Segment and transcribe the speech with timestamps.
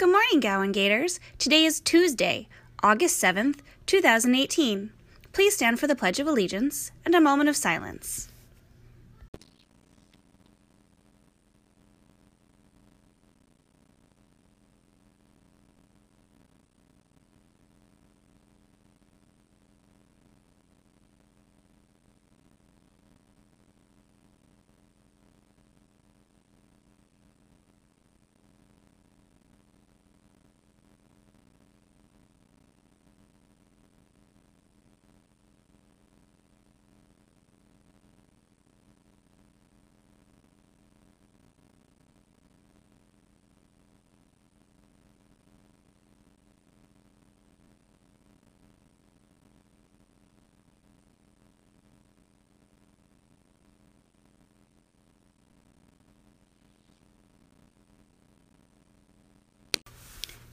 [0.00, 1.20] Good morning, Gowan Gators.
[1.36, 2.48] Today is Tuesday,
[2.82, 4.90] August 7th, 2018.
[5.34, 8.30] Please stand for the Pledge of Allegiance and a moment of silence.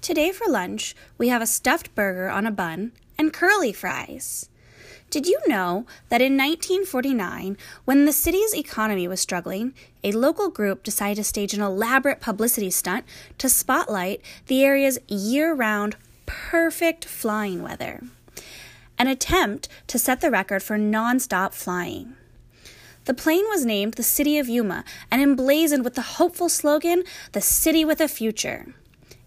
[0.00, 4.48] Today for lunch, we have a stuffed burger on a bun and curly fries.
[5.10, 10.84] Did you know that in 1949, when the city's economy was struggling, a local group
[10.84, 13.04] decided to stage an elaborate publicity stunt
[13.36, 18.00] to spotlight the area's year round perfect flying weather?
[18.98, 22.14] An attempt to set the record for non-stop flying.
[23.04, 27.42] The plane was named the City of Yuma and emblazoned with the hopeful slogan, The
[27.42, 28.74] City with a Future.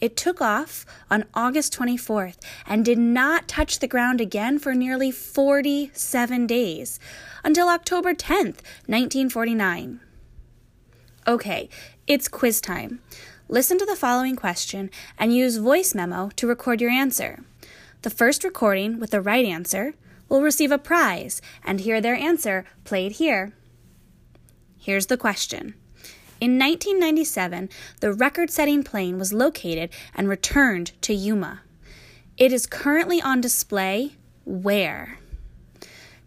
[0.00, 5.10] It took off on August 24th and did not touch the ground again for nearly
[5.10, 6.98] 47 days
[7.44, 10.00] until October 10th, 1949.
[11.26, 11.68] Okay,
[12.06, 13.00] it's quiz time.
[13.48, 17.40] Listen to the following question and use voice memo to record your answer.
[18.02, 19.92] The first recording with the right answer
[20.30, 23.52] will receive a prize and hear their answer played here.
[24.78, 25.74] Here's the question.
[26.40, 27.68] In 1997,
[28.00, 31.60] the record setting plane was located and returned to Yuma.
[32.38, 35.18] It is currently on display where?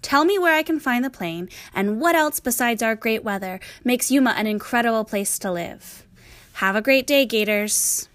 [0.03, 3.59] Tell me where I can find the plane and what else besides our great weather
[3.83, 6.05] makes Yuma an incredible place to live.
[6.53, 8.07] Have a great day, Gators.